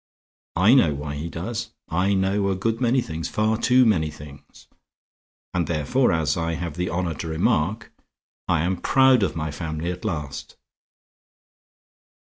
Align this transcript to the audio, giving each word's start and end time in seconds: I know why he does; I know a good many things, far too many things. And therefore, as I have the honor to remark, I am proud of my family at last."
I 0.55 0.73
know 0.73 0.95
why 0.95 1.13
he 1.13 1.29
does; 1.29 1.69
I 1.87 2.15
know 2.15 2.49
a 2.49 2.55
good 2.55 2.81
many 2.81 3.01
things, 3.01 3.29
far 3.29 3.55
too 3.55 3.85
many 3.85 4.09
things. 4.09 4.65
And 5.53 5.67
therefore, 5.67 6.11
as 6.11 6.35
I 6.35 6.55
have 6.55 6.75
the 6.75 6.89
honor 6.89 7.13
to 7.13 7.27
remark, 7.27 7.91
I 8.47 8.61
am 8.61 8.77
proud 8.77 9.21
of 9.21 9.35
my 9.35 9.51
family 9.51 9.91
at 9.91 10.03
last." 10.03 10.55